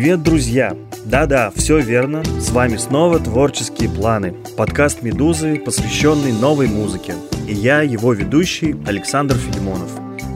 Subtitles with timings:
[0.00, 0.76] Привет, друзья!
[1.06, 7.14] Да-да, все верно, с вами снова «Творческие планы», подкаст «Медузы», посвященный новой музыке.
[7.48, 9.90] И я, его ведущий, Александр Филимонов.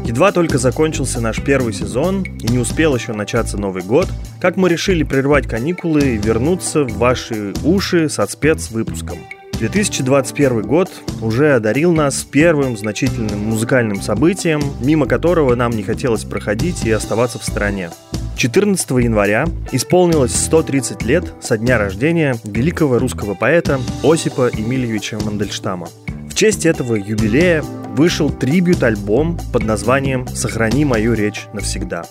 [0.05, 4.09] Едва только закончился наш первый сезон, и не успел еще начаться Новый год,
[4.41, 9.19] как мы решили прервать каникулы и вернуться в ваши уши со спецвыпуском.
[9.61, 10.91] 2021 год
[11.21, 17.39] уже одарил нас первым значительным музыкальным событием, мимо которого нам не хотелось проходить и оставаться
[17.39, 17.91] в стороне.
[18.37, 25.89] 14 января исполнилось 130 лет со дня рождения великого русского поэта Осипа Емельевича Мандельштама.
[26.29, 27.63] В честь этого юбилея
[27.95, 32.05] вышел трибют-альбом под названием «Сохрани мою речь навсегда».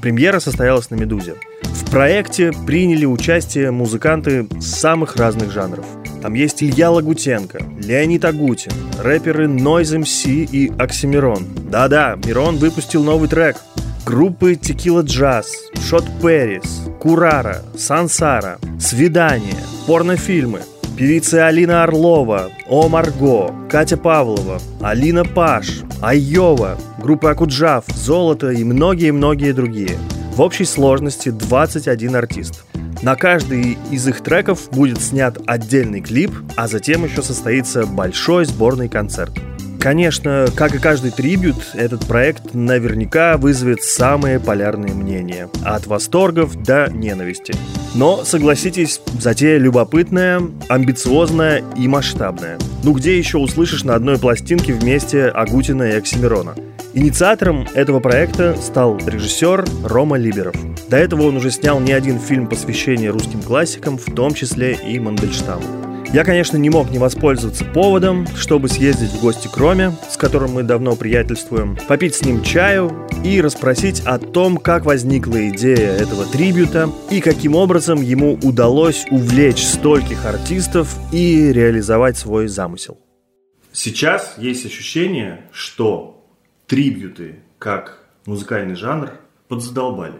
[0.00, 1.34] Премьера состоялась на «Медузе».
[1.62, 5.86] В проекте приняли участие музыканты самых разных жанров.
[6.20, 11.46] Там есть Илья Лагутенко, Леонид Агутин, рэперы Noise MC и Оксимирон.
[11.70, 13.56] Да-да, Мирон выпустил новый трек–
[14.04, 15.46] Группы Текила Джаз,
[15.88, 19.54] Шот Пэрис, Курара, Сансара, Свидание,
[19.86, 20.62] порнофильмы,
[20.96, 29.52] певицы Алина Орлова, О Марго, Катя Павлова, Алина Паш, Айова, группа Акуджав, Золото и многие-многие
[29.52, 29.96] другие.
[30.34, 32.64] В общей сложности 21 артист.
[33.02, 38.88] На каждый из их треков будет снят отдельный клип, а затем еще состоится большой сборный
[38.88, 39.32] концерт.
[39.82, 45.48] Конечно, как и каждый трибют, этот проект наверняка вызовет самые полярные мнения.
[45.64, 47.52] От восторгов до ненависти.
[47.96, 52.58] Но, согласитесь, затея любопытная, амбициозная и масштабная.
[52.84, 56.54] Ну где еще услышишь на одной пластинке вместе Агутина и Оксимирона?
[56.94, 60.54] Инициатором этого проекта стал режиссер Рома Либеров.
[60.90, 65.00] До этого он уже снял не один фильм посвящения русским классикам, в том числе и
[65.00, 65.81] Мандельштаму.
[66.12, 70.52] Я, конечно, не мог не воспользоваться поводом, чтобы съездить в гости к Роме, с которым
[70.52, 76.26] мы давно приятельствуем, попить с ним чаю и расспросить о том, как возникла идея этого
[76.26, 83.00] трибюта и каким образом ему удалось увлечь стольких артистов и реализовать свой замысел.
[83.72, 86.26] Сейчас есть ощущение, что
[86.66, 89.12] трибюты как музыкальный жанр
[89.48, 90.16] подзадолбали.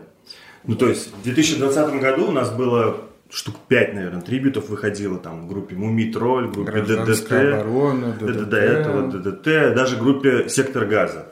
[0.64, 5.43] Ну, то есть в 2020 году у нас было штук 5, наверное, трибютов выходило там
[5.43, 11.26] в группе Муми Тролль, группе ДДТ, оборона, ДДТ, до этого ДДТ, даже группе Сектор Газа.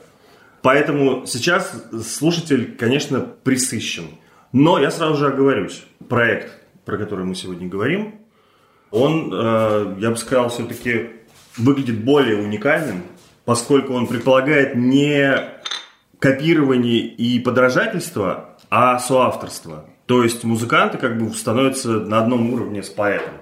[0.63, 1.71] Поэтому сейчас
[2.03, 4.05] слушатель, конечно, присыщен.
[4.51, 5.83] Но я сразу же оговорюсь.
[6.09, 6.51] Проект,
[6.85, 8.15] про который мы сегодня говорим,
[8.89, 11.09] он, э, я бы сказал, все-таки
[11.57, 13.03] выглядит более уникальным,
[13.45, 15.33] поскольку он предполагает не
[16.19, 19.85] копирование и подражательство, а соавторство.
[20.11, 23.33] То есть музыканты как бы становятся на одном уровне с поэтом.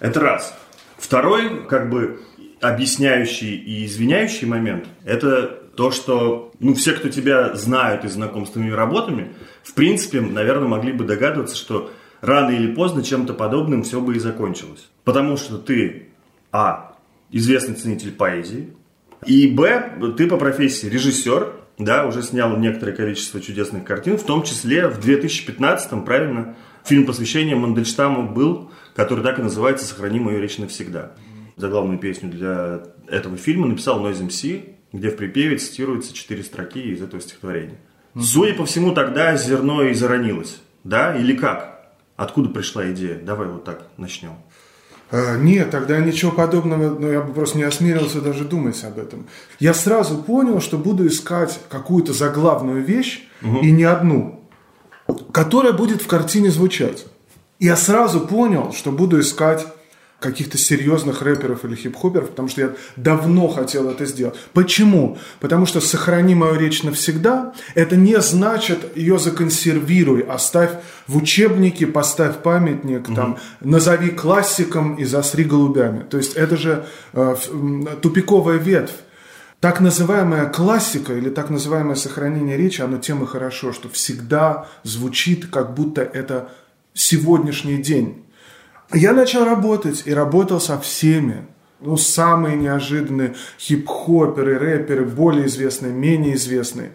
[0.00, 0.54] Это раз.
[0.98, 2.20] Второй, как бы
[2.60, 8.50] объясняющий и извиняющий момент, это то, что ну, все, кто тебя знают и знаком с
[8.50, 9.32] твоими работами,
[9.62, 14.18] в принципе, наверное, могли бы догадываться, что рано или поздно чем-то подобным все бы и
[14.18, 14.90] закончилось.
[15.04, 16.08] Потому что ты,
[16.52, 16.96] а,
[17.30, 18.74] известный ценитель поэзии,
[19.24, 24.42] и, б, ты по профессии режиссер, да, уже снял некоторое количество чудесных картин, в том
[24.42, 26.54] числе в 2015-м, правильно,
[26.84, 31.12] фильм посвящения Мандельштаму был, который так и называется «Сохрани мою речь навсегда».
[31.56, 36.80] За главную песню для этого фильма написал Noise MC, где в припеве цитируются четыре строки
[36.80, 37.78] из этого стихотворения.
[38.18, 41.94] Судя по всему, тогда зерно и заронилось, да, или как?
[42.16, 43.18] Откуда пришла идея?
[43.18, 44.32] Давай вот так начнем.
[45.10, 49.26] А, нет, тогда ничего подобного, ну, я бы просто не осмелился даже думать об этом.
[49.58, 53.58] Я сразу понял, что буду искать какую-то заглавную вещь, угу.
[53.60, 54.40] и не одну,
[55.32, 57.06] которая будет в картине звучать.
[57.58, 59.66] Я сразу понял, что буду искать
[60.20, 64.36] каких-то серьезных рэперов или хип-хоперов, потому что я давно хотел это сделать.
[64.52, 65.18] Почему?
[65.40, 70.70] Потому что «сохрани мою речь навсегда»– это не значит ее законсервируй, оставь
[71.06, 73.14] в учебнике, поставь памятник, угу.
[73.14, 76.04] там, назови классиком и засри голубями.
[76.08, 76.84] То есть это же
[77.14, 77.36] э,
[78.02, 78.94] тупиковая ветвь.
[79.60, 85.46] Так называемая классика или так называемое сохранение речи, оно тем и хорошо, что всегда звучит,
[85.50, 86.50] как будто это
[86.94, 88.24] сегодняшний день.
[88.92, 91.46] Я начал работать и работал со всеми.
[91.80, 96.92] Ну, самые неожиданные хип-хоперы, рэперы, более известные, менее известные.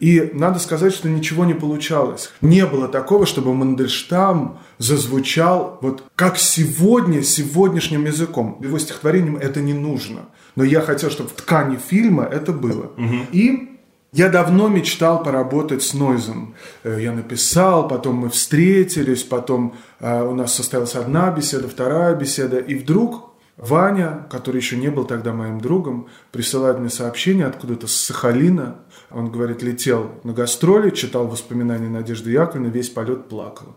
[0.00, 2.32] И надо сказать, что ничего не получалось.
[2.40, 8.58] Не было такого, чтобы Мандельштам зазвучал вот как сегодня, сегодняшним языком.
[8.60, 10.26] Его стихотворением это не нужно.
[10.56, 12.90] Но я хотел, чтобы в ткани фильма это было.
[12.96, 13.16] Угу.
[13.32, 13.73] И
[14.14, 16.54] я давно мечтал поработать с Нойзом.
[16.84, 22.58] Э, я написал, потом мы встретились, потом э, у нас состоялась одна беседа, вторая беседа.
[22.58, 27.92] И вдруг Ваня, который еще не был тогда моим другом, присылает мне сообщение откуда-то с
[27.92, 28.76] Сахалина.
[29.10, 33.74] Он говорит, летел на гастроли, читал воспоминания Надежды Яковлевны, весь полет плакал.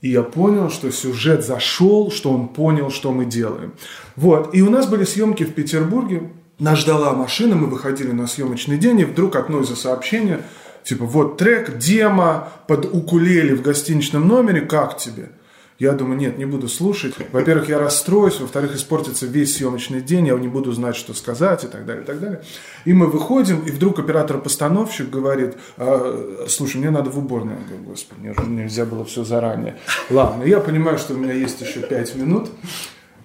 [0.00, 3.74] И я понял, что сюжет зашел, что он понял, что мы делаем.
[4.16, 4.54] Вот.
[4.56, 6.32] И у нас были съемки в Петербурге.
[6.58, 10.42] Нас ждала машина, мы выходили на съемочный день, и вдруг от Нойза сообщение,
[10.82, 15.30] типа, вот трек, демо под укулеле в гостиничном номере, как тебе?
[15.78, 17.14] Я думаю, нет, не буду слушать.
[17.30, 21.68] Во-первых, я расстроюсь, во-вторых, испортится весь съемочный день, я не буду знать, что сказать и
[21.68, 22.42] так далее, и так далее.
[22.84, 27.58] И мы выходим, и вдруг оператор-постановщик говорит, «А, слушай, мне надо в уборную.
[27.60, 29.76] Я говорю, господи, мне же нельзя было все заранее.
[30.10, 32.50] Ладно, я понимаю, что у меня есть еще пять минут,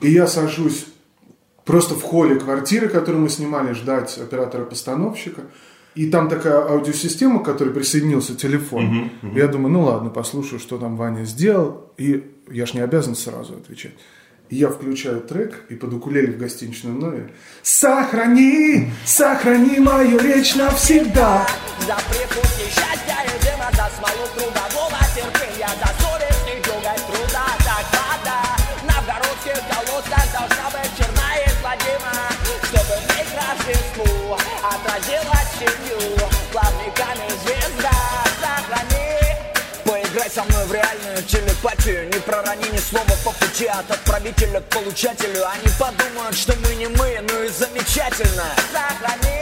[0.01, 0.85] и я сажусь
[1.65, 5.41] просто в холле квартиры, которую мы снимали, ждать оператора-постановщика.
[5.95, 8.85] И там такая аудиосистема, к которой присоединился телефон.
[8.85, 9.37] Uh-huh, uh-huh.
[9.37, 11.91] Я думаю, ну ладно, послушаю, что там Ваня сделал.
[11.97, 13.93] И я ж не обязан сразу отвечать.
[14.49, 17.31] И я включаю трек и под укулеле в гостиничном номере
[17.63, 21.47] Сохрани, сохрани мою речь навсегда
[21.79, 21.95] За
[22.69, 23.42] счастья
[34.93, 36.17] отразилась семью.
[36.51, 37.91] Главный камень звезда,
[38.39, 39.17] сохрани
[39.83, 42.07] Поиграй со мной в реальную телепатию.
[42.07, 45.47] Не пророни ни слова по пути от отправителя к получателю.
[45.47, 48.43] Они подумают, что мы не мы, ну и замечательно.
[48.71, 49.33] Сохрани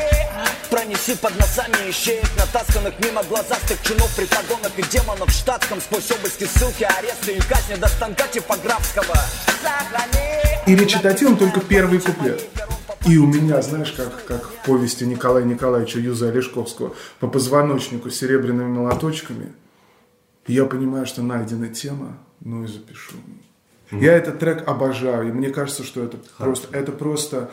[0.69, 6.09] Пронеси под носами ищеек Натасканных мимо глазастых чинов При погонах и демонов в штатском Сквозь
[6.12, 9.18] обыски, ссылки, аресты и казни До станка типографского.
[9.62, 12.42] Сохрани И речитативом только первый куплет
[13.06, 18.15] и у меня, знаешь, как, как в повести Николая Николаевича Юза Олешковского по позвоночнику с
[18.15, 19.53] серебряными молоточками–
[20.48, 23.15] я понимаю, что найдена тема, ну и запишу.
[23.92, 24.01] Mm.
[24.01, 26.62] Я этот трек обожаю, и мне кажется, что это Хорошо.
[26.62, 27.51] просто, это просто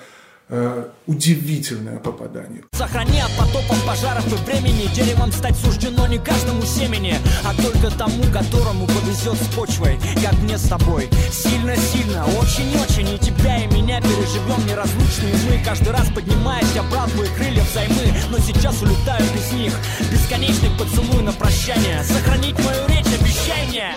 [0.49, 2.63] э, удивительное попадание.
[2.73, 4.87] Сохрани от потопов, пожаров и времени.
[4.95, 10.59] Деревом стать суждено не каждому семени А только тому, которому повезет с почвой Как мне
[10.59, 11.09] с тобой.
[11.31, 15.65] Сильно-сильно, очень-очень И тебя, и меня переживем неразлучные мы.
[15.65, 19.73] Каждый раз поднимаясь, обратные крылья взаймы Но сейчас улетают из них.
[20.11, 22.03] Бесконечный поцелуй на прощание.
[22.05, 23.95] Сохранить мою речь, обещание.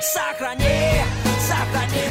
[0.00, 1.02] Сохрани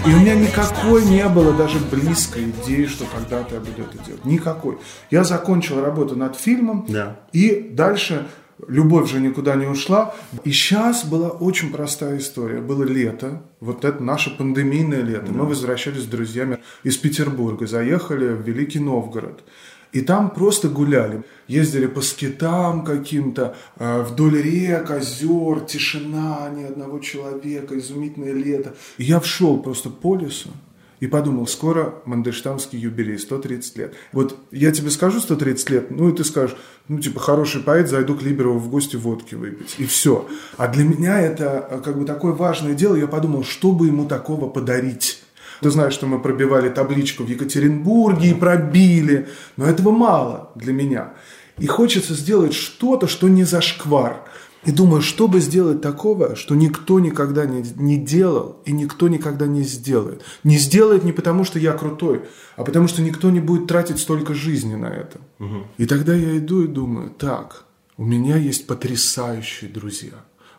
[0.05, 4.25] и у меня никакой не было даже близкой идеи, что когда-то я буду это делать.
[4.25, 4.77] Никакой.
[5.09, 7.19] Я закончил работу над фильмом, да.
[7.33, 8.27] и дальше
[8.67, 10.13] любовь же никуда не ушла.
[10.43, 12.61] И сейчас была очень простая история.
[12.61, 15.27] Было лето, вот это наше пандемийное лето.
[15.27, 15.39] Да.
[15.39, 19.43] Мы возвращались с друзьями из Петербурга, заехали в Великий Новгород.
[19.91, 21.23] И там просто гуляли.
[21.47, 28.73] Ездили по скитам каким-то, э, вдоль рек, озер, тишина, ни одного человека, изумительное лето.
[28.97, 30.49] И я вшел просто по лесу
[31.01, 33.95] и подумал, скоро Мандельштамский юбилей, 130 лет.
[34.13, 36.55] Вот я тебе скажу 130 лет, ну и ты скажешь,
[36.87, 40.27] ну типа хороший поэт, зайду к Либерову в гости водки выпить, и все.
[40.57, 44.07] А для меня это э, как бы такое важное дело, я подумал, что бы ему
[44.07, 45.23] такого подарить
[45.61, 49.27] ты знаешь, что мы пробивали табличку в Екатеринбурге и пробили,
[49.57, 51.13] но этого мало для меня.
[51.59, 54.23] И хочется сделать что-то, что не зашквар.
[54.63, 59.63] И думаю, чтобы сделать такого, что никто никогда не, не делал и никто никогда не
[59.63, 60.21] сделает.
[60.43, 62.23] Не сделает не потому, что я крутой,
[62.55, 65.19] а потому что никто не будет тратить столько жизни на это.
[65.39, 65.67] Угу.
[65.77, 67.65] И тогда я иду и думаю, так,
[67.97, 70.13] у меня есть потрясающие друзья.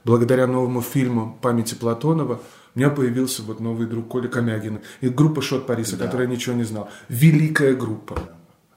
[0.04, 2.40] Благодаря новому фильму «Памяти Платонова»
[2.74, 6.06] у меня появился вот новый друг Коля Комягин и группа Шот Париса, да.
[6.06, 6.88] которая ничего не знал.
[7.08, 8.18] Великая группа.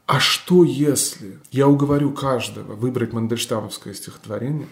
[0.06, 4.68] А что если я уговорю каждого выбрать Мандельштамовское стихотворение?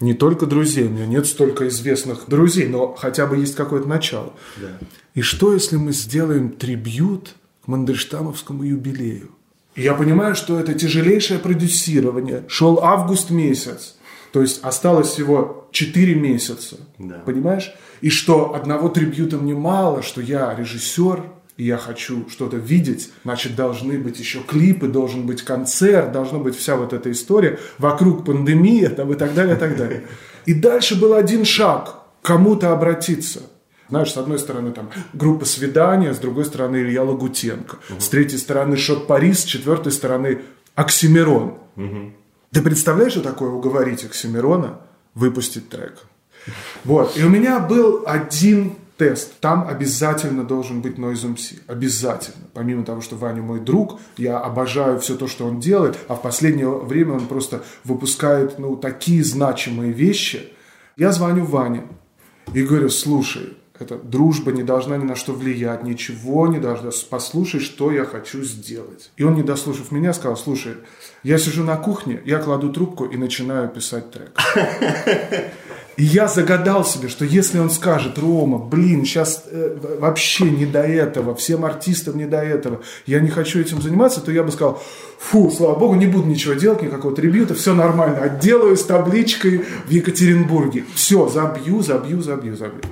[0.00, 4.32] Не только друзей, у меня нет столько известных друзей, но хотя бы есть какое-то начало.
[4.56, 4.78] Да.
[5.14, 9.30] И что если мы сделаем трибют к Мандельштамовскому юбилею?
[9.74, 12.44] И я понимаю, что это тяжелейшее продюсирование.
[12.48, 13.97] Шел август месяц.
[14.32, 16.76] То есть осталось всего 4 месяца.
[16.98, 17.22] Да.
[17.24, 17.72] Понимаешь?
[18.00, 21.22] И что одного трибьюта мне мало, что я режиссер,
[21.56, 26.56] и я хочу что-то видеть, значит, должны быть еще клипы, должен быть концерт, должна быть
[26.56, 30.04] вся вот эта история вокруг пандемии там, и так далее, и так далее.
[30.46, 33.40] И дальше был один шаг– кому-то обратиться.
[33.88, 38.00] Знаешь, с одной стороны там группа «Свидания», с другой стороны Илья Лагутенко, угу.
[38.00, 40.42] с третьей стороны Шот Парис, с четвертой стороны
[40.74, 41.54] Оксимирон.
[41.76, 42.12] Угу.
[42.52, 44.80] Ты представляешь, что такое уговорить Оксимирона
[45.14, 46.04] выпустить трек?
[46.84, 47.16] Вот.
[47.16, 49.38] И у меня был один тест.
[49.40, 51.60] Там обязательно должен быть Noise MC.
[51.66, 52.46] Обязательно.
[52.54, 56.22] Помимо того, что Ваня мой друг, я обожаю все то, что он делает, а в
[56.22, 60.52] последнее время он просто выпускает ну, такие значимые вещи.
[60.96, 61.84] Я звоню Ване
[62.54, 66.90] и говорю, слушай, эта дружба не должна ни на что влиять, ничего не должна.
[67.10, 69.10] Послушай, что я хочу сделать.
[69.16, 70.74] И он, не дослушав меня, сказал, слушай,
[71.22, 74.30] я сижу на кухне, я кладу трубку и начинаю писать трек.
[75.98, 80.80] И я загадал себе, что если он скажет, Рома, блин, сейчас э, вообще не до
[80.80, 84.80] этого, всем артистам не до этого, я не хочу этим заниматься, то я бы сказал,
[85.18, 89.90] фу, слава богу, не буду ничего делать, никакого трибьюта, все нормально, отделаю с табличкой в
[89.90, 90.84] Екатеринбурге.
[90.94, 92.82] Все, забью, забью, забью, забью.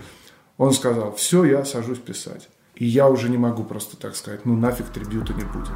[0.59, 2.49] Он сказал, все, я сажусь писать.
[2.75, 5.73] И я уже не могу просто так сказать, ну нафиг трибьюта не будет.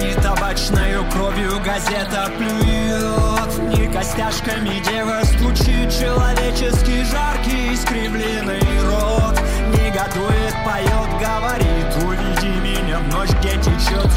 [0.00, 11.10] Не табачною кровью газета плюет Не костяшками дева стучит Человеческий жаркий искривленный рот Негодует, поет,
[11.20, 14.10] говорит Уведи меня в ночь, где течет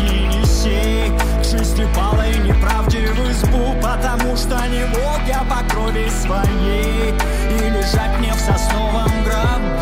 [0.66, 7.14] Енисей К шестипалой неправде в избу Потому что не мог я по крови своей
[7.52, 9.76] И лежать мне в сосновом гробу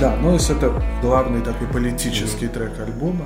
[0.00, 3.24] Да, Нойс это главный такой политический трек альбома.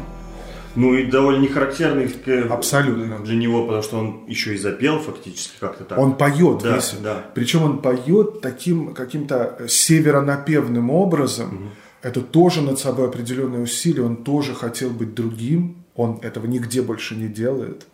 [0.75, 2.05] Ну и довольно не характерный
[2.51, 3.19] Абсолютно.
[3.21, 5.99] для него, потому что он еще и запел фактически как-то так.
[5.99, 6.93] Он поет Да, весь.
[7.03, 7.25] да.
[7.35, 11.71] Причем он поет таким каким-то северонапевным образом.
[12.07, 14.07] Это тоже над собой определенное усилие.
[14.07, 15.83] Он тоже хотел быть другим.
[15.97, 17.85] Он этого нигде больше не делает.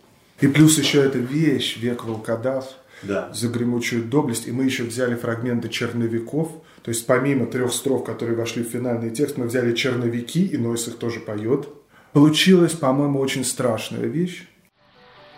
[0.43, 2.67] И плюс еще эта вещь, век волкодав,
[3.03, 3.33] Да.
[3.33, 4.47] за гремучую доблесть.
[4.47, 6.51] И мы еще взяли фрагменты черновиков.
[6.83, 10.89] То есть помимо трех строф, которые вошли в финальный текст, мы взяли черновики, и Нойс
[10.89, 11.69] их тоже поет.
[12.13, 14.47] Получилась, по-моему, очень страшная вещь.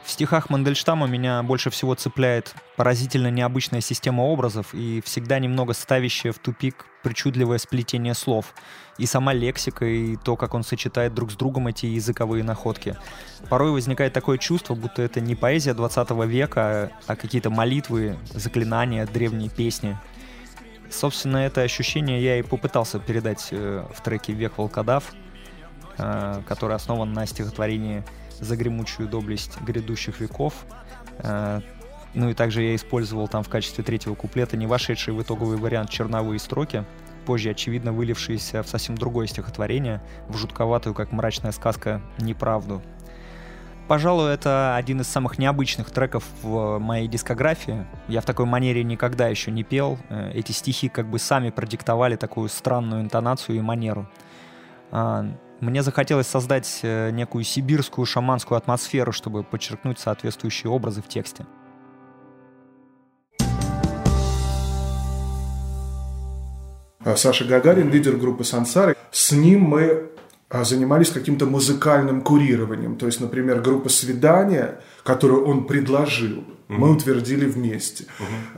[0.05, 6.33] В стихах Мандельштама меня больше всего цепляет поразительно необычная система образов и всегда немного ставящая
[6.35, 8.55] в тупик причудливое сплетение слов.
[8.99, 12.99] И сама лексика, и то, как он сочетает друг с другом эти языковые находки.
[13.49, 19.49] Порой возникает такое чувство, будто это не поэзия 20 века, а какие-то молитвы, заклинания, древние
[19.49, 19.99] песни.
[20.91, 25.13] Собственно, это ощущение я и попытался передать э, в треке «Век волкодав»,
[25.97, 28.05] э, который основан на стихотворении
[28.41, 30.55] «За гремучую доблесть грядущих веков».
[31.19, 31.61] Э,
[32.15, 35.91] Ну и также я использовал там в качестве третьего куплета не вошедший в итоговый вариант
[35.91, 36.85] черновые строки,
[37.27, 42.83] позже, очевидно, вылившиеся в совсем другое стихотворение, в жутковатую, как мрачная сказка, неправду.
[43.89, 47.85] Пожалуй, это один из самых необычных треков в моей дискографии.
[48.09, 49.99] Я в такой манере никогда еще не пел.
[50.09, 54.09] Э, Эти стихи как бы сами продиктовали такую странную интонацию и манеру.
[55.65, 61.47] Мне захотелось создать э, некую сибирскую шаманскую атмосферу, чтобы подчеркнуть соответствующие образы в тексте.
[67.03, 68.95] А Саша Гагарин, лидер группы «Сансары».
[69.11, 70.11] С ним мы
[70.51, 72.97] а, занимались каким-то музыкальным курированием.
[72.97, 78.05] То есть, например, группа «Свидание», которую он предложил, мы утвердили вместе.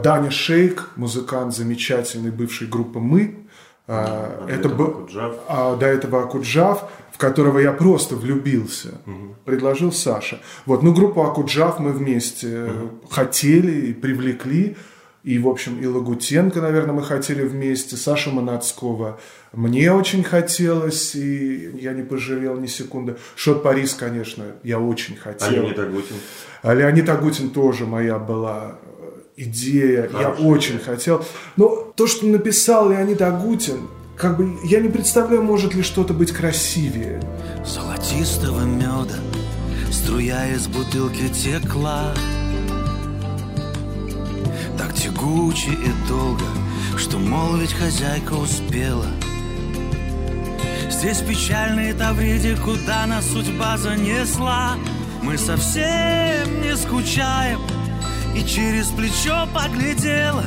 [0.02, 3.45] Даня Шейк, музыкант замечательный бывшей группы «Мы»,
[3.88, 5.08] а, это был
[5.48, 9.00] а, до этого Акуджав, в которого я просто влюбился,
[9.44, 10.40] предложил Саша.
[10.66, 14.76] Вот, ну группу Акуджав мы вместе э, хотели и привлекли.
[15.22, 19.18] И, в общем, и Лагутенко, наверное, мы хотели вместе, Саша Манацкого.
[19.52, 23.16] Мне очень хотелось, и я не пожалел ни секунды.
[23.34, 25.48] Шот Парис, конечно, я очень хотел.
[25.48, 26.16] А Леонид Агутин.
[26.62, 28.78] А Леонид Агутин тоже моя была
[29.36, 30.02] идея.
[30.02, 31.24] я Хорошая очень хотел.
[31.56, 36.32] Но то, что написал Леонид Агутин, как бы я не представляю, может ли что-то быть
[36.32, 37.20] красивее.
[37.64, 39.16] Золотистого меда
[39.90, 42.14] Струя из бутылки текла
[44.78, 46.44] Так тягуче и долго
[46.96, 49.06] Что, мол, ведь хозяйка успела
[50.90, 54.76] Здесь печальные Тавриди Куда нас судьба занесла
[55.22, 57.58] Мы совсем не скучаем
[58.36, 60.44] И через плечо поглядела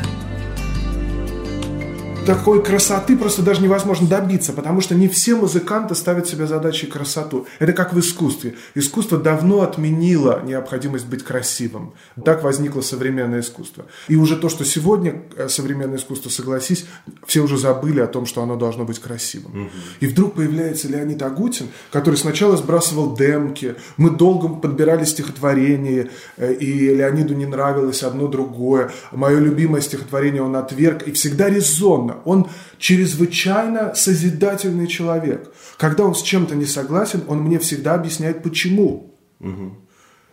[2.29, 7.48] Такой красоты просто даже невозможно добиться, потому что не все музыканты ставят себе задачей красоту.
[7.57, 8.53] Это как в искусстве.
[8.75, 11.93] Искусство давно отменило необходимость быть красивым.
[12.24, 13.88] Так возникло современное искусство.
[14.07, 16.86] И уже то, что сегодня э, современное искусство, согласись,
[17.25, 19.71] все уже забыли о том, что оно должно быть красивым.
[20.00, 26.93] И вдруг появляется Леонид Агутин, который сначала сбрасывал демки, мы долго подбирали стихотворение, э, и
[26.93, 28.91] Леониду не нравилось одно другое.
[29.12, 32.19] Мое любимое стихотворение он отверг, и всегда резонно.
[32.26, 32.48] Он
[32.78, 35.54] чрезвычайно созидательный человек.
[35.78, 39.16] Когда он с чем-то не согласен, он мне всегда объясняет, почему.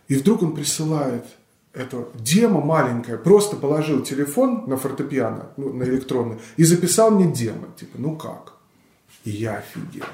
[0.09, 1.25] И вдруг он присылает
[1.73, 7.69] эту демо маленькое, просто положил телефон на фортепиано, ну, на электронный, и записал мне демо.
[7.77, 8.55] Типа, ну как?
[9.25, 10.07] И я офигел.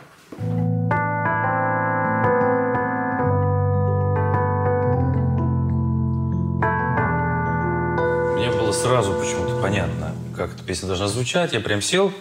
[8.35, 10.12] Мне было сразу почему-то понятно,
[10.43, 11.53] как эта песня должна звучать.
[11.53, 12.13] Я прям сел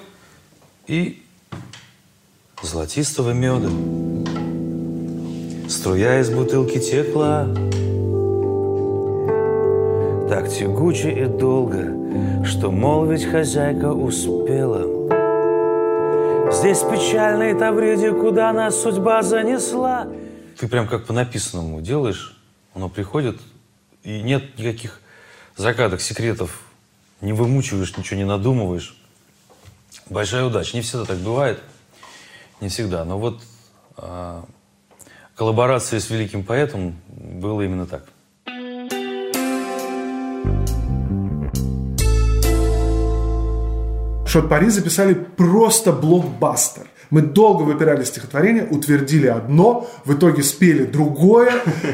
[0.86, 1.24] и
[2.62, 3.70] золотистого меда.
[5.68, 7.48] Струя из бутылки текла.
[10.30, 14.84] так тягуче и долго, что молвить хозяйка успела.
[16.52, 20.08] Здесь печальный Тавриде, куда нас судьба занесла.
[20.60, 22.38] Ты прям как по написанному делаешь,
[22.76, 23.40] оно приходит,
[24.04, 25.02] и нет никаких
[25.58, 26.71] загадок, секретов,
[27.22, 28.98] не вымучиваешь, ничего не надумываешь.
[30.10, 30.76] Большая удача.
[30.76, 31.60] Не всегда так бывает,
[32.60, 33.06] не всегда.
[33.06, 33.42] Но вот
[33.98, 34.44] а,
[35.36, 38.06] коллаборация с великим поэтом было именно так.
[44.28, 46.88] Шот Пари записали просто блокбастер.
[47.12, 51.52] Мы долго выбирали стихотворение, утвердили одно, в итоге спели другое,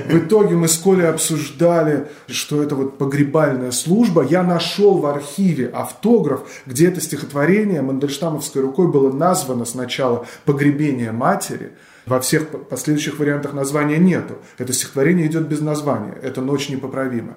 [0.08, 4.24] в итоге мы с Колей обсуждали, что это вот погребальная служба.
[4.24, 11.72] Я нашел в архиве автограф, где это стихотворение Мандельштамовской рукой было названо сначала «Погребение матери»,
[12.06, 14.36] во всех последующих вариантах названия нету.
[14.58, 16.18] Это стихотворение идет без названия.
[16.24, 17.36] Это «Ночь непоправима».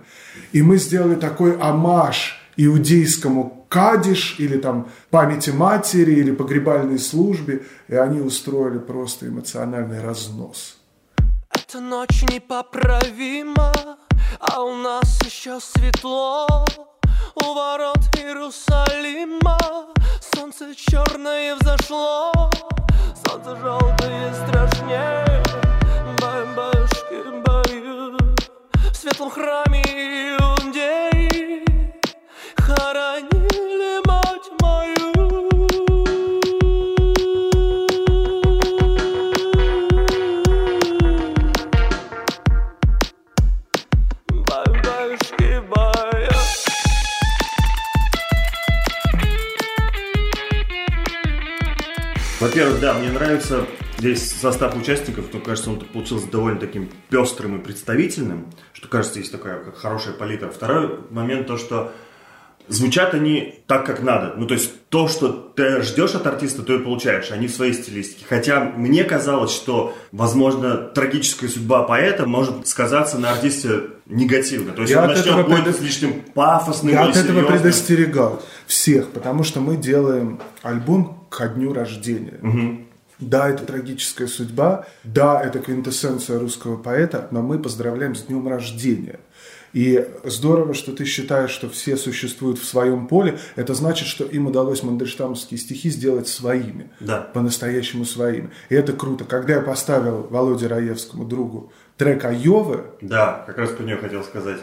[0.52, 7.94] И мы сделали такой амаш иудейскому кадиш или там памяти матери или погребальной службе, и
[7.94, 10.76] они устроили просто эмоциональный разнос.
[11.52, 13.72] Эта ночь непоправима,
[14.38, 16.64] а у нас еще светло.
[17.34, 19.58] У ворот Иерусалима
[20.34, 22.32] солнце черное взошло,
[23.24, 25.42] солнце желтое страшнее,
[26.56, 28.16] башки бою
[28.92, 30.39] в светлом храме
[52.40, 53.66] Во-первых, да, мне нравится
[53.98, 59.30] весь состав участников, но кажется, он получился довольно таким пестрым и представительным, что кажется, есть
[59.30, 60.48] такая как хорошая палитра.
[60.48, 61.92] Второй момент то, что
[62.66, 64.32] звучат они так, как надо.
[64.38, 67.74] Ну, то есть то, что ты ждешь от артиста, то и получаешь, они в своей
[67.74, 68.24] стилистике.
[68.26, 74.72] Хотя мне казалось, что, возможно, трагическая судьба поэта может сказаться на артисте негативно.
[74.72, 77.46] То есть Я он начнет этого быть предо- слишком пафосным Я от этого серьезным.
[77.52, 82.86] предостерегал всех, потому что мы делаем альбом ко дню рождения.
[83.18, 89.20] Да, это трагическая судьба, да, это квинтэссенция русского поэта, но мы поздравляем с днем рождения.
[89.72, 93.38] И здорово, что ты считаешь, что все существуют в своем поле.
[93.54, 96.90] Это значит, что им удалось мандельштамовские стихи сделать своими.
[96.98, 97.20] Да.
[97.20, 98.50] По-настоящему своими.
[98.68, 99.24] И это круто.
[99.24, 104.58] Когда я поставил Володе Раевскому другу трек Айовы, Да, как раз про нее хотел сказать.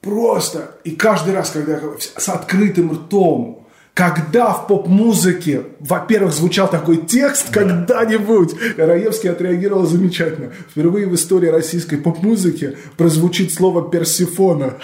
[0.00, 0.78] Просто.
[0.82, 3.63] И каждый раз, когда я с открытым ртом,
[3.94, 10.50] когда в поп-музыке, во-первых, звучал такой текст когда-нибудь, Раевский отреагировал замечательно.
[10.68, 14.74] Впервые в истории российской поп-музыки прозвучит слово «персифона».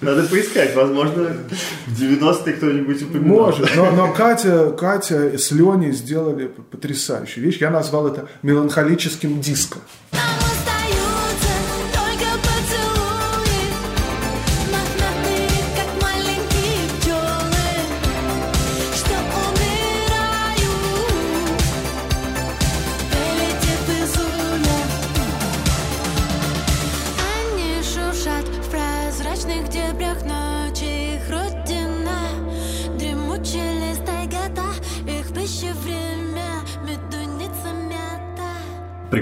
[0.00, 1.36] Надо поискать, возможно,
[1.86, 3.36] в 90-е кто-нибудь упоминал.
[3.46, 7.58] Может, но, но Катя, Катя с Леней сделали потрясающую вещь.
[7.60, 9.82] Я назвал это меланхолическим диском.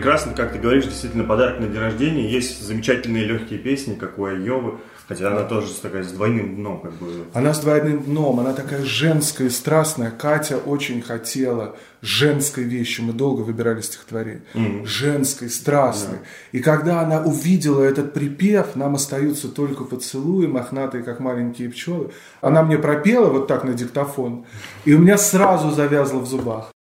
[0.04, 2.30] Прекрасно, как ты говоришь, действительно подарок на день рождения.
[2.30, 4.74] Есть замечательные легкие песни, как у Айовы,
[5.08, 7.24] хотя она тоже такая с двойным дном, как бы.
[7.32, 10.10] Она с двойным дном, она такая женская и страстная.
[10.10, 13.00] Катя очень хотела женской вещи.
[13.00, 14.42] Мы долго выбирали стихотворение.
[14.84, 16.18] Женской, страстной.
[16.52, 22.10] И когда она увидела этот припев, нам остаются только поцелуи, мохнатые, как маленькие пчелы.
[22.42, 24.44] Она мне пропела вот так на диктофон,
[24.84, 26.73] и у меня сразу завязло в зубах.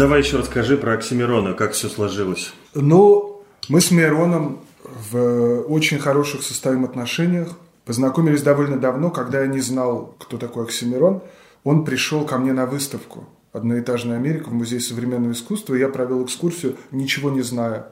[0.00, 2.54] Давай еще расскажи про Оксимирона, как все сложилось.
[2.74, 7.48] Ну, мы с Мироном в очень хороших состоим отношениях.
[7.84, 11.20] Познакомились довольно давно, когда я не знал, кто такой Оксимирон.
[11.64, 15.74] Он пришел ко мне на выставку «Одноэтажная Америка» в Музей современного искусства.
[15.74, 17.88] и Я провел экскурсию, ничего не зная.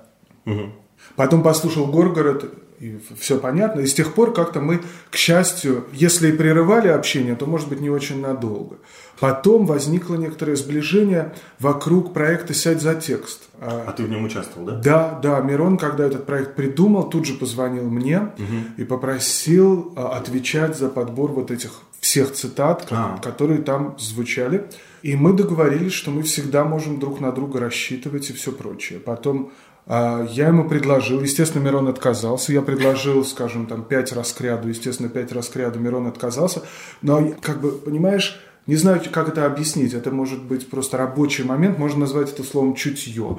[1.15, 3.81] Потом послушал Горгород, и все понятно.
[3.81, 7.81] И с тех пор как-то мы, к счастью, если и прерывали общение, то, может быть,
[7.81, 8.77] не очень надолго.
[9.21, 13.49] Потом возникло некоторое сближение вокруг проекта «Сядь за текст».
[13.61, 14.75] А ты в нем участвовал, да?
[14.77, 15.41] Да, да.
[15.41, 18.45] Мирон, когда этот проект придумал, тут же позвонил мне угу.
[18.77, 23.19] и попросил а, отвечать за подбор вот этих всех цитат, а.
[23.19, 24.69] которые там звучали.
[25.03, 29.01] И мы договорились, что мы всегда можем друг на друга рассчитывать и все прочее.
[29.01, 32.53] Потом а, я ему предложил, естественно, Мирон отказался.
[32.53, 36.63] Я предложил, скажем, там, пять раз к ряду, естественно, пять раз к ряду Мирон отказался.
[37.01, 39.95] Но, как бы, понимаешь, не знаю, как это объяснить.
[39.95, 43.39] Это может быть просто рабочий момент, можно назвать это словом чутье.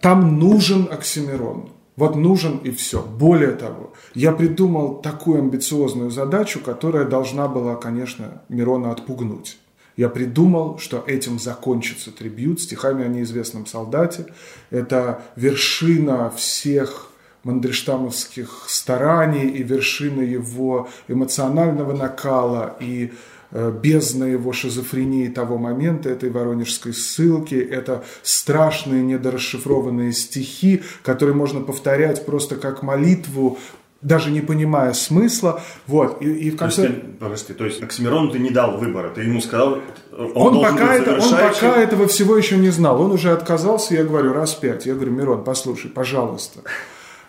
[0.00, 1.70] Там нужен Оксимирон.
[1.96, 3.02] Вот нужен и все.
[3.02, 9.58] Более того, я придумал такую амбициозную задачу, которая должна была, конечно, Мирона отпугнуть.
[10.00, 14.24] Я придумал, что этим закончится трибют стихами о неизвестном солдате.
[14.70, 17.10] Это вершина всех
[17.44, 23.12] мандельштамовских стараний и вершина его эмоционального накала и
[23.50, 31.60] э, бездна его шизофрении того момента, этой воронежской ссылки, это страшные недорасшифрованные стихи, которые можно
[31.60, 33.58] повторять просто как молитву
[34.02, 36.82] даже не понимая смысла, вот, и, и в конце...
[36.82, 39.78] То есть, ты, подожди, то есть Оксимирону ты не дал выбора, ты ему сказал,
[40.12, 44.04] он, он, пока, это, он пока этого всего еще не знал, он уже отказался, я
[44.04, 46.60] говорю, раз пять, я говорю, Мирон, послушай, пожалуйста,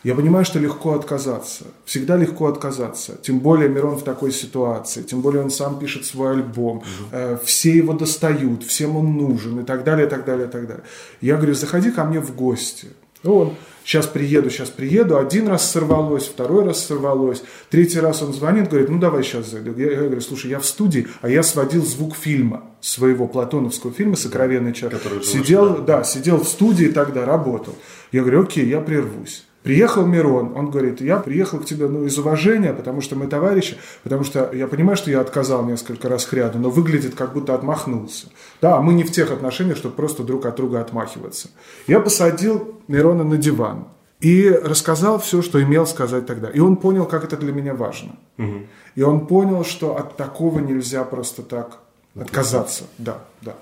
[0.04, 5.22] я понимаю, что легко отказаться, всегда легко отказаться, тем более Мирон в такой ситуации, тем
[5.22, 6.86] более он сам пишет свой альбом, угу.
[7.12, 10.68] э, все его достают, всем он нужен и так далее, и так далее, и так
[10.68, 10.84] далее.
[11.20, 12.88] Я говорю, заходи ко мне в гости,
[13.24, 15.18] ну, он, сейчас приеду, сейчас приеду.
[15.18, 17.44] Один раз сорвалось, второй раз сорвалось.
[17.70, 19.74] Третий раз он звонит, говорит, ну давай сейчас зайду.
[19.78, 24.16] Я, я говорю, слушай, я в студии, а я сводил звук фильма, своего платоновского фильма
[24.16, 25.02] «Сокровенный человек».
[25.24, 25.98] Сидел, да.
[25.98, 27.76] да, сидел в студии тогда, работал.
[28.12, 29.46] Я говорю, окей, я прервусь.
[29.64, 33.78] Приехал Мирон, он говорит, я приехал к тебе ну, из уважения, потому что мы товарищи,
[34.04, 37.54] потому что я понимаю, что я отказал несколько раз к ряду, но выглядит как будто
[37.54, 38.28] отмахнулся.
[38.60, 41.50] Да, мы не в тех отношениях, чтобы просто друг от друга отмахиваться.
[41.86, 43.86] Я посадил Мирона на диван
[44.20, 46.50] и рассказал все, что имел сказать тогда.
[46.50, 48.16] И он понял, как это для меня важно.
[48.40, 48.68] Угу.
[48.96, 51.80] И он понял, что от такого нельзя просто так
[52.20, 52.86] отказаться.
[52.98, 53.56] Да, да.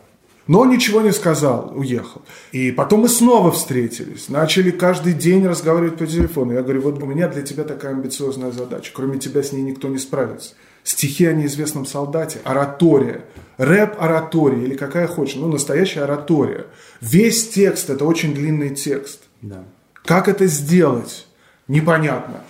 [0.49, 2.23] Но ничего не сказал, уехал.
[2.51, 6.53] И потом мы снова встретились, начали каждый день разговаривать по телефону.
[6.53, 9.89] Я говорю, вот у меня для тебя такая амбициозная задача, кроме тебя с ней никто
[9.89, 10.55] не справится.
[10.83, 13.25] Стихи о неизвестном солдате, оратория,
[13.57, 16.65] рэп-оратория или какая хочешь, ну, настоящая оратория.
[16.99, 19.19] Весь текст– это очень длинный текст.
[19.43, 19.63] Да.
[20.03, 21.27] Как это сделать?
[21.67, 22.41] Непонятно.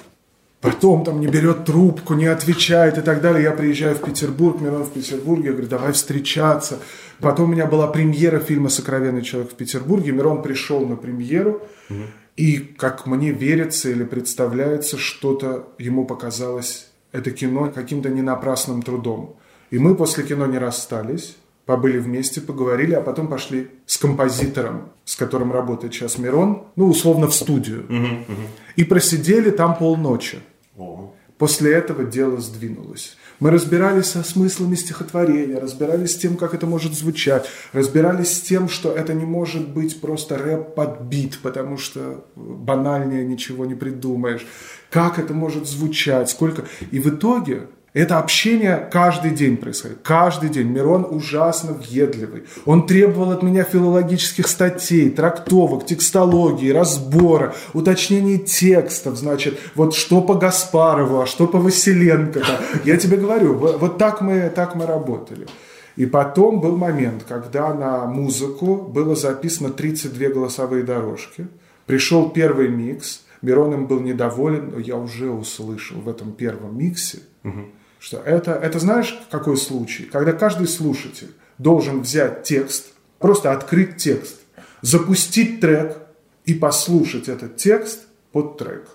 [0.62, 3.44] Потом там не берет трубку, не отвечает и так далее.
[3.44, 6.80] Я приезжаю в Петербург, Мирон в Петербурге, я говорю, давай встречаться.
[7.20, 10.12] Потом у меня была премьера фильма «Сокровенный человек» в Петербурге.
[10.12, 12.04] Мирон пришел на премьеру, угу.
[12.36, 19.36] и, как мне верится или представляется, что-то ему показалось, это кино каким-то ненапрасным трудом.
[19.72, 21.36] И мы после кино не расстались
[21.70, 27.28] побыли вместе, поговорили, а потом пошли с композитором, с которым работает сейчас Мирон, ну, условно,
[27.28, 27.84] в студию.
[27.84, 28.42] Угу, угу.
[28.76, 30.40] И просидели там полночи.
[30.76, 31.14] Ого.
[31.40, 33.16] После этого дело сдвинулось.
[33.40, 38.68] Мы разбирались со смыслами стихотворения, разбирались с тем, как это может звучать, разбирались с тем,
[38.68, 44.46] что это не может быть просто рэп под бит, потому что банальнее ничего не придумаешь.
[44.90, 46.66] Как это может звучать, сколько...
[46.92, 50.00] И в итоге это общение каждый день происходит.
[50.04, 50.68] Каждый день.
[50.68, 52.44] Мирон ужасно въедливый.
[52.66, 59.18] Он требовал от меня филологических статей, трактовок, текстологии, разбора, уточнений текстов.
[59.18, 62.40] Значит, вот что по Гаспарову, а что по Василенко.
[62.40, 62.60] -то.
[62.86, 65.48] Я тебе говорю, вот так мы, так мы работали.
[65.96, 71.48] И потом был момент, когда на музыку было записано 32 голосовые дорожки.
[71.88, 73.24] Пришел первый микс.
[73.42, 77.66] Мирон им был недоволен, но я уже услышал в этом первом миксе, угу
[78.00, 80.06] что это, это знаешь, какой случай?
[80.06, 84.40] Когда каждый слушатель должен взять текст, просто открыть текст,
[84.82, 85.98] запустить трек
[86.46, 88.88] и послушать этот текст под трек.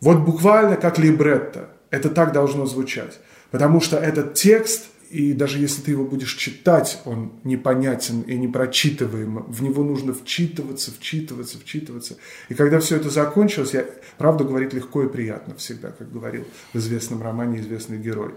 [0.00, 1.70] Вот буквально как либретто.
[1.90, 3.18] Это так должно звучать.
[3.50, 9.44] Потому что этот текст– и даже если ты его будешь читать, он непонятен и непрочитываем.
[9.48, 12.16] В него нужно вчитываться, вчитываться, вчитываться.
[12.48, 13.86] И когда все это закончилось, я,
[14.18, 18.34] правда, говорит легко и приятно всегда, как говорил в известном романе известный герой.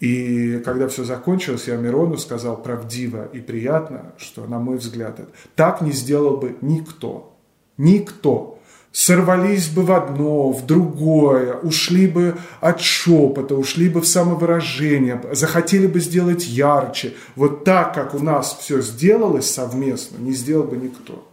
[0.00, 5.20] И когда все закончилось, я Мирону сказал правдиво и приятно, что, на мой взгляд,
[5.54, 7.34] так не сделал бы никто.
[7.76, 8.53] Никто
[8.94, 15.88] сорвались бы в одно, в другое, ушли бы от шепота, ушли бы в самовыражение, захотели
[15.88, 17.14] бы сделать ярче.
[17.34, 21.28] Вот так, как у нас все сделалось совместно, не сделал бы никто.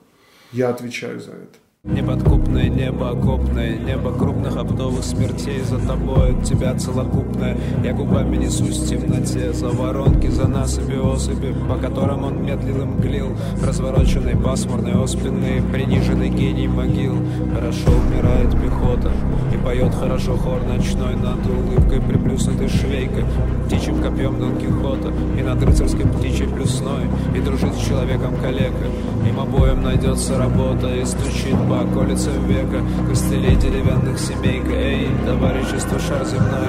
[0.51, 1.57] Я отвечаю за это.
[1.83, 7.57] Неподкупное небо окопное, небо крупных оптовых смертей За тобой от тебя целокупное.
[7.83, 12.85] Я губами несусь в темноте За воронки, за насыпи, осыпи По которым он медлил и
[12.85, 13.35] мглил.
[13.65, 17.15] Развороченный, пасмурный, оспенный Приниженный гений могил.
[17.51, 19.11] Хорошо умирает пехота
[19.51, 23.25] И поет хорошо хор ночной Над улыбкой приплюснутой швейкой
[23.65, 27.09] Птичьим копьем Дон Кихота И над рыцарской птичьей плюсной.
[27.35, 28.85] И дружит с человеком калека.
[29.27, 36.25] Им обоим найдется работа И стучит по околицам века Костылей деревянных семейка Эй, товарищество шар
[36.25, 36.67] земной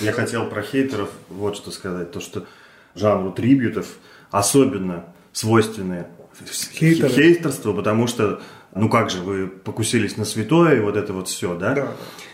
[0.00, 2.10] Я хотел про хейтеров вот что сказать.
[2.10, 2.46] То, что
[2.96, 3.86] жанру трибютов
[4.32, 6.06] особенно свойственны
[6.72, 7.10] Хейтеры.
[7.10, 8.40] хейтерство, потому что,
[8.74, 11.74] ну как же, вы покусились на святое, и вот это вот все, да?
[11.74, 11.92] Да.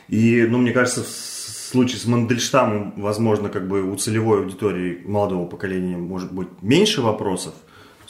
[0.09, 5.47] И, ну, мне кажется, в случае с Мандельштамом, возможно, как бы у целевой аудитории молодого
[5.47, 7.53] поколения может быть меньше вопросов,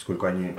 [0.03, 0.55] поскольку они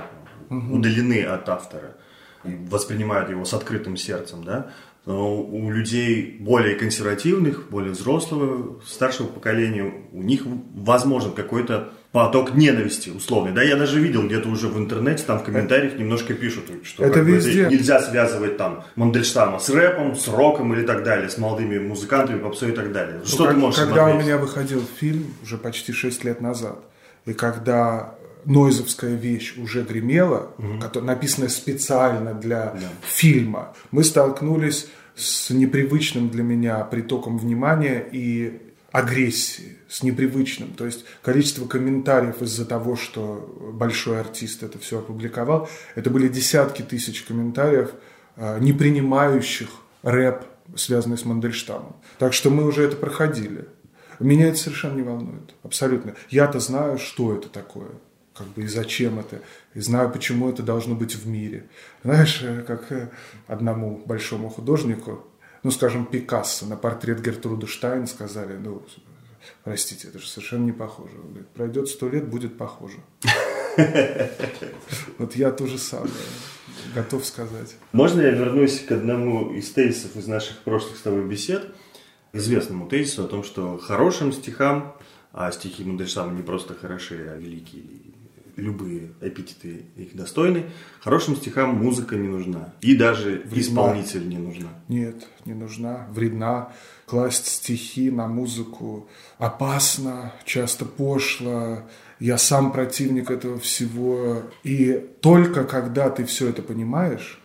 [0.48, 1.96] удалены от автора
[2.44, 4.70] и воспринимают его с открытым сердцем, да?
[5.04, 13.10] Но у людей более консервативных, более взрослого, старшего поколения, у них возможен какой-то поток ненависти
[13.10, 13.52] условный.
[13.52, 17.20] Да, я даже видел где-то уже в интернете, там в комментариях немножко пишут, что Это
[17.20, 17.66] везде.
[17.70, 22.70] нельзя связывать там Мандельштама с рэпом, с роком или так далее, с молодыми музыкантами, попсой
[22.70, 23.16] и так далее.
[23.18, 24.24] Ну, Что как- ты можешь Когда у ответить?
[24.26, 26.78] меня выходил фильм уже почти 6 лет назад,
[27.26, 36.28] и когда Нойзовская вещь уже гремела, кото- написанная специально для фильма, мы столкнулись с непривычным
[36.28, 40.70] для меня притоком внимания и агрессии, с непривычным.
[40.74, 46.82] То есть количество комментариев из-за того, что большой артист это все опубликовал, это были десятки
[46.82, 47.90] тысяч комментариев,
[48.36, 49.68] э, не принимающих
[50.02, 50.42] рэп,
[50.76, 51.96] связанный с Мандельштамом.
[52.18, 53.66] Так что мы уже это проходили.
[54.20, 55.54] Меня это совершенно не волнует.
[55.64, 56.14] Абсолютно.
[56.30, 57.90] Я-то знаю, что это такое.
[58.36, 59.40] Как бы и зачем это.
[59.74, 61.68] И знаю, почему это должно быть в мире.
[62.02, 63.10] Знаешь, э, как э,
[63.46, 65.24] одному большому художнику,
[65.62, 68.82] ну, скажем, Пикассо на портрет Гертруды Штайн сказали, ну,
[69.62, 71.14] простите, это же совершенно не похоже.
[71.22, 72.98] Он говорит, пройдет сто лет, будет похоже.
[75.18, 76.12] Вот я то же самое
[76.94, 77.76] готов сказать.
[77.92, 81.74] Можно я вернусь к одному из тезисов из наших прошлых с тобой бесед,
[82.32, 84.96] известному тезису о том, что хорошим стихам,
[85.32, 87.82] а стихи Мандельштама не просто хороши, а великие,
[88.56, 90.64] любые эпитеты их достойны,
[91.00, 92.74] хорошим стихам музыка не нужна.
[92.80, 94.68] И даже исполнитель не нужна.
[94.88, 96.72] Нет, не нужна, вредна.
[97.06, 101.80] Класть стихи на музыку опасно, часто пошло.
[102.18, 104.42] Я сам противник этого всего.
[104.62, 107.40] И только когда ты все это понимаешь,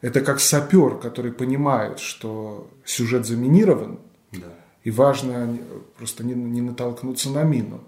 [0.00, 3.98] это как сапер, который понимает, что сюжет заминирован,
[4.82, 5.58] и важно
[5.98, 7.84] просто не, не натолкнуться на мину.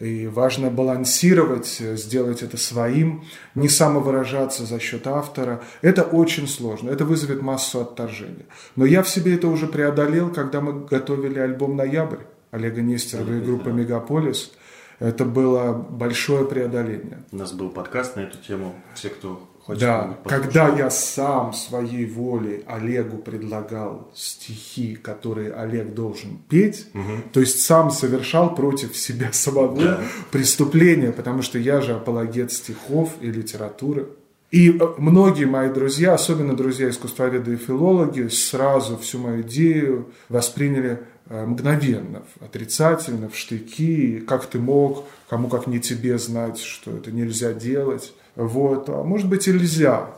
[0.00, 3.24] И важно балансировать, э, сделать это своим,
[3.54, 5.62] не самовыражаться за счет автора.
[5.82, 8.46] Это очень сложно, это вызовет массу отторжения.
[8.74, 13.40] Но я в себе это уже преодолел, когда мы готовили альбом «Ноябрь» Олега Нестерова и
[13.40, 14.52] группы «Мегаполис».
[14.98, 17.24] Это было большое преодоление.
[17.32, 18.74] У нас был подкаст на эту тему.
[18.94, 26.38] Все, кто хочет, Да, когда я сам своей волей Олегу предлагал стихи, которые Олег должен
[26.48, 26.86] петь,
[27.32, 33.30] то есть сам совершал против себя самого преступление, потому что я же апологет стихов и
[33.30, 34.08] литературы.
[34.52, 41.00] И э, многие мои друзья, особенно друзья искусствоведы и филологи, сразу всю мою идею восприняли
[41.30, 47.10] э, мгновенно, отрицательно, в штыки, как ты мог, кому как не тебе знать, что это
[47.10, 48.12] нельзя делать.
[48.36, 48.88] Вот.
[48.88, 50.10] А может быть нельзя,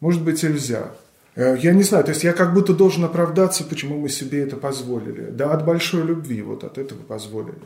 [0.00, 0.92] может быть нельзя.
[1.34, 4.56] Э, Я не знаю, то есть я как будто должен оправдаться, почему мы себе это
[4.56, 5.30] позволили.
[5.30, 7.62] Да, от большой любви вот от этого позволили.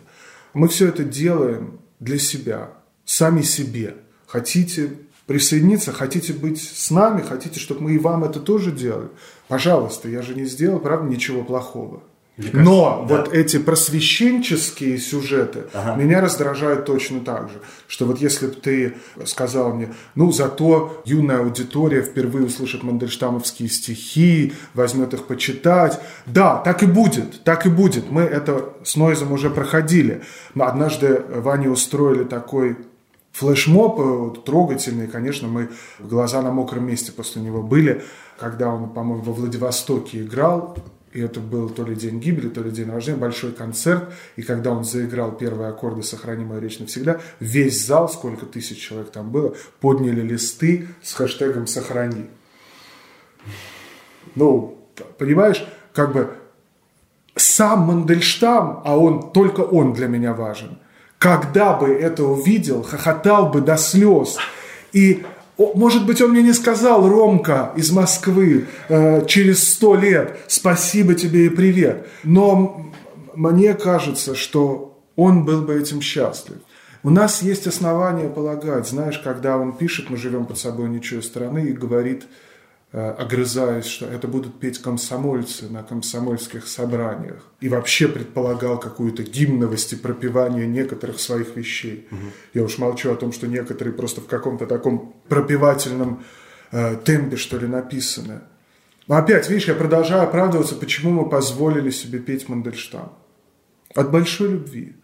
[0.54, 2.70] Мы все это делаем для себя,
[3.04, 3.96] сами себе.
[4.26, 4.90] Хотите
[5.26, 9.08] присоединиться, хотите быть с нами, хотите, чтобы мы и вам это тоже делали,
[9.48, 12.02] пожалуйста, я же не сделал, правда, ничего плохого.
[12.36, 15.64] Но вот эти просвещенческие сюжеты
[15.96, 17.60] меня раздражают точно так же.
[17.88, 24.52] Что вот если бы ты сказал мне, ну зато юная аудитория впервые услышит мандельштамовские стихи,
[24.74, 25.98] возьмет их почитать.
[26.26, 28.10] Да, так и будет, так и будет.
[28.10, 30.22] Мы это с Нойзом уже проходили.
[30.54, 32.76] Но однажды Ване устроили такой
[33.32, 35.68] флешмоб э, трогательный, конечно, мы
[35.98, 38.02] глаза на мокром месте после него были,
[38.38, 40.76] когда он, по-моему, во Владивостоке играл,
[41.16, 44.70] и это был то ли день гибели, то ли день рождения, большой концерт, и когда
[44.70, 49.56] он заиграл первые аккорды «Сохрани мою речь навсегда», весь зал, сколько тысяч человек там было,
[49.80, 52.26] подняли листы с хэштегом «Сохрани».
[54.34, 54.78] Ну,
[55.16, 56.34] понимаешь, как бы
[57.34, 60.78] сам Мандельштам, а он, только он для меня важен,
[61.16, 64.36] когда бы это увидел, хохотал бы до слез.
[64.92, 65.24] И
[65.58, 71.46] может быть, он мне не сказал, Ромка из Москвы, э, через сто лет, спасибо тебе
[71.46, 72.06] и привет.
[72.24, 72.92] Но
[73.34, 76.58] мне кажется, что он был бы этим счастлив.
[77.02, 81.66] У нас есть основания полагать, знаешь, когда он пишет «Мы живем под собой ничьей страны»
[81.66, 82.24] и говорит,
[82.92, 87.46] огрызаясь, что это будут петь комсомольцы на комсомольских собраниях.
[87.60, 92.08] И вообще предполагал какую-то гимновость и пропевание некоторых своих вещей.
[92.10, 92.20] Угу.
[92.54, 96.24] Я уж молчу о том, что некоторые просто в каком-то таком пропевательном
[96.70, 98.40] э, темпе, что ли, написаны.
[99.08, 103.12] Но опять, видишь, я продолжаю оправдываться, почему мы позволили себе петь Мандельштам.
[103.94, 104.96] От большой любви.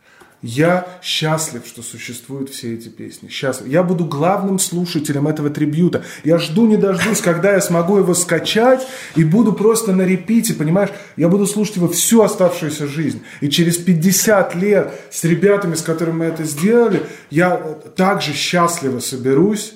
[0.42, 3.28] Я счастлив, что существуют все эти песни.
[3.28, 3.68] Счастлив.
[3.68, 6.04] Я буду главным слушателем этого трибюта.
[6.24, 10.90] Я жду не дождусь, когда я смогу его скачать и буду просто на репите, понимаешь?
[11.16, 13.22] Я буду слушать его всю оставшуюся жизнь.
[13.40, 17.56] И через 50 лет с ребятами, с которыми мы это сделали, я
[17.94, 19.74] также счастливо соберусь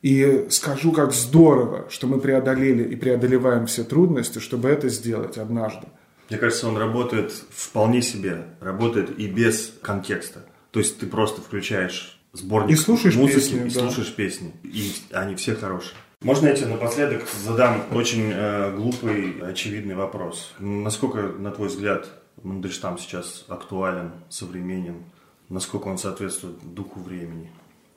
[0.00, 5.86] и скажу, как здорово, что мы преодолели и преодолеваем все трудности, чтобы это сделать однажды.
[6.30, 10.44] Мне кажется, он работает вполне себе, работает и без контекста.
[10.70, 13.80] То есть ты просто включаешь сборник и слушаешь музыки песни, и да.
[13.80, 15.94] слушаешь песни, и они все хорошие.
[16.22, 20.52] Можно я тебе напоследок задам очень э, глупый, очевидный вопрос.
[20.60, 22.08] Насколько, на твой взгляд,
[22.42, 25.04] Мандельштам сейчас актуален, современен?
[25.48, 27.50] Насколько он соответствует духу времени?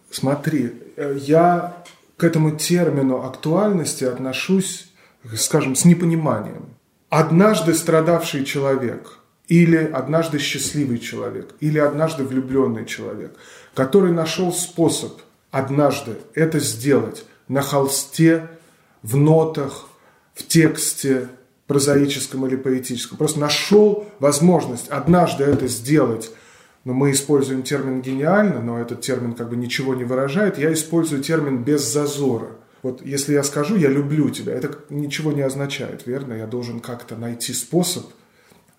[0.10, 1.84] Смотри, э, я
[2.18, 4.92] к этому термину актуальности отношусь,
[5.36, 6.73] скажем, с непониманием
[7.14, 13.36] однажды страдавший человек или однажды счастливый человек или однажды влюбленный человек,
[13.76, 15.22] который нашел способ
[15.52, 18.50] однажды это сделать на холсте,
[19.04, 19.90] в нотах,
[20.34, 21.28] в тексте
[21.68, 23.20] прозаическом или поэтическом.
[23.20, 26.32] Просто нашел возможность однажды это сделать.
[26.84, 30.58] Но мы используем термин гениально, но этот термин как бы ничего не выражает.
[30.58, 32.48] Я использую термин без зазора–
[32.84, 36.34] вот если я скажу «я люблю тебя», это ничего не означает, верно?
[36.34, 38.04] Я должен как-то найти способ,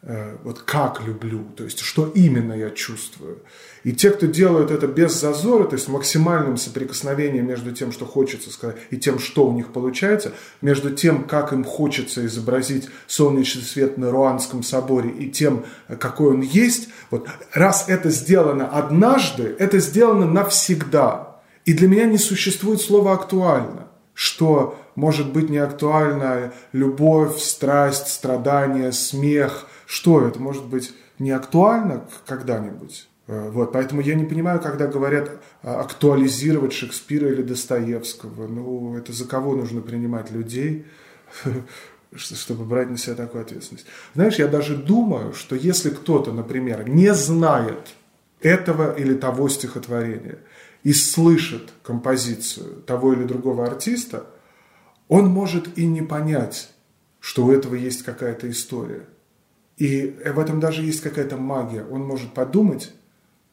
[0.03, 3.39] э, вот как люблю, то есть что именно я чувствую.
[3.83, 8.51] И те, кто делают это без зазора, то есть максимальным соприкосновением между тем, что хочется
[8.51, 13.97] сказать, и тем, что у них получается, между тем, как им хочется изобразить солнечный свет
[13.97, 15.65] на Руанском соборе, и тем,
[15.99, 21.41] какой он есть, вот раз это сделано однажды, это сделано навсегда.
[21.65, 23.85] И для меня не существует слова «актуально»
[24.15, 29.67] что может быть не актуально любовь, страсть, страдания, смех.
[29.87, 33.09] Что это может быть не актуально когда-нибудь?
[33.27, 35.31] Э, вот, поэтому я не понимаю, когда говорят
[35.63, 38.47] а, актуализировать Шекспира или Достоевского.
[38.47, 40.87] Ну, это за кого нужно принимать людей,
[42.15, 43.87] чтобы брать на себя такую ответственность.
[44.15, 47.95] Знаешь, я даже думаю, что если кто-то, например, не знает
[48.41, 50.39] этого или того стихотворения–
[50.85, 54.27] и слышит композицию того или другого артиста,
[55.09, 56.71] он может и не понять,
[57.21, 59.07] что у этого есть какая-то история.
[59.77, 61.85] И в этом даже есть какая-то магия.
[61.85, 62.93] Он может подумать,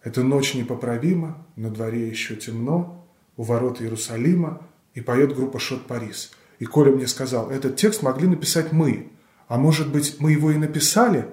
[0.03, 6.31] эта ночь непоправима, на дворе еще темно, у ворот Иерусалима, и поет группа «Шот Парис».
[6.59, 9.11] И Коля мне сказал, этот текст могли написать мы,
[9.47, 11.25] а может быть, мы его и написали?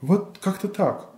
[0.00, 1.13] Вот как-то так.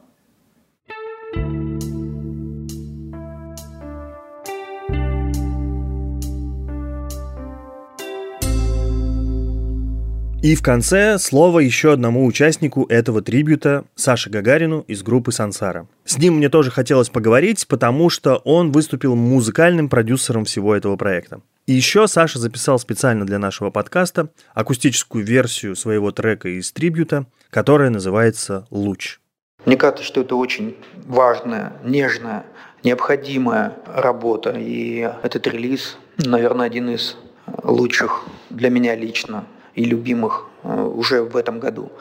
[10.46, 15.88] И в конце слово еще одному участнику этого трибюта, Саше Гагарину из группы «Сансара».
[16.04, 21.40] С ним мне тоже хотелось поговорить, потому что он выступил музыкальным продюсером всего этого проекта.
[21.66, 27.90] И еще Саша записал специально для нашего подкаста акустическую версию своего трека из трибюта, которая
[27.90, 29.18] называется «Луч».
[29.64, 30.76] Мне кажется, что это очень
[31.09, 32.46] важная, нежная,
[32.85, 34.54] необходимая работа.
[34.56, 37.16] И этот релиз, наверное, один из
[37.64, 39.44] лучших для меня лично
[39.76, 41.92] и любимых э, уже в этом году.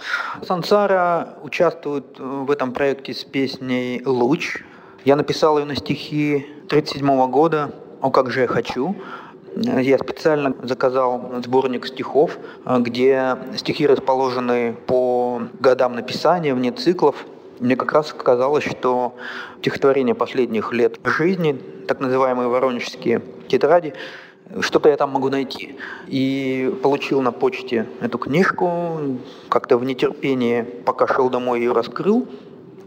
[0.41, 4.63] Сансара участвует э, в этом проекте с песней «Луч».
[5.03, 8.95] Я написал ее на стихи 1937 года «О, как же я хочу».
[9.55, 17.25] Я специально заказал сборник стихов, э, где стихи расположены по годам написания, вне циклов.
[17.59, 19.15] Мне как раз казалось, что
[19.59, 23.93] стихотворения последних лет жизни, так называемые воронежские тетради,
[24.61, 25.75] что-то я там могу найти.
[26.07, 29.19] И получил на почте эту книжку,
[29.49, 32.27] как-то в нетерпении, пока шел домой, ее раскрыл.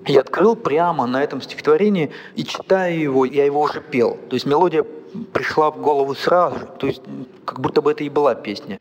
[0.06, 4.16] И открыл прямо на этом стихотворении, и читая его, я его уже пел.
[4.28, 4.84] То есть мелодия
[5.32, 7.02] пришла в голову сразу, то есть
[7.44, 8.78] как будто бы это и была песня.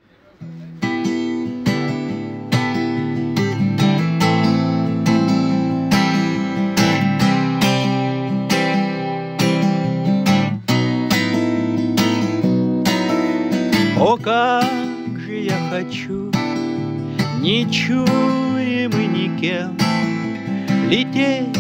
[14.28, 16.30] Как же я хочу,
[17.40, 19.78] нечуемый никем,
[20.90, 21.58] Лететь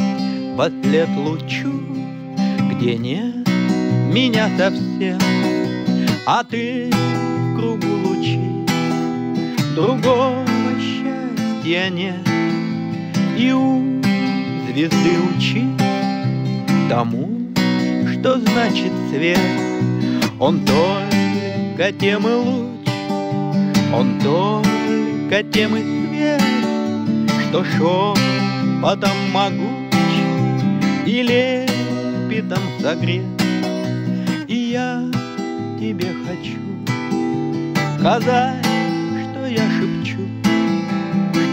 [0.58, 1.72] под след лучу,
[2.70, 3.48] где нет
[4.12, 5.18] меня совсем,
[6.26, 8.66] А ты в кругу лучей,
[9.74, 10.44] другого
[10.78, 12.28] счастья нет,
[13.38, 13.82] И у
[14.70, 15.64] звезды учи
[16.90, 17.30] тому,
[18.12, 19.40] что значит свет,
[20.38, 20.60] Он
[21.78, 22.88] только тем и луч,
[23.94, 26.42] он только тем и свет,
[27.50, 29.94] Что шепотом могуч
[31.06, 33.22] и лепетом согрет.
[34.48, 35.04] И я
[35.80, 36.58] тебе хочу
[38.00, 38.66] сказать,
[39.24, 40.28] что я шепчу,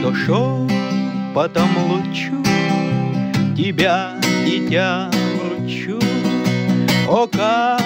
[0.01, 2.43] Что шепотом лучу
[3.55, 4.14] тебя,
[4.47, 5.99] дитя, вручу.
[7.09, 7.81] О, как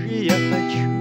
[0.00, 0.95] же я хочу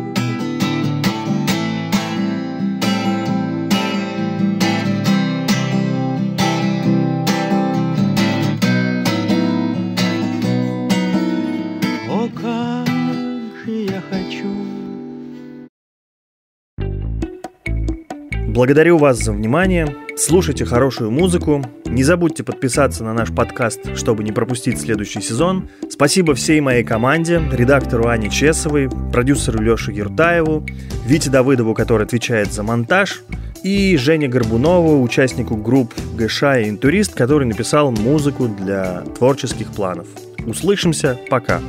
[18.55, 19.93] Благодарю вас за внимание.
[20.15, 21.61] Слушайте хорошую музыку.
[21.83, 25.67] Не забудьте подписаться на наш подкаст, чтобы не пропустить следующий сезон.
[25.89, 30.65] Спасибо всей моей команде, редактору Ане Чесовой, продюсеру Леше Юртаеву,
[31.05, 33.23] Вите Давыдову, который отвечает за монтаж,
[33.61, 40.07] и Жене Горбунову, участнику групп ГШ и Интурист, который написал музыку для творческих планов.
[40.47, 41.59] Услышимся, пока!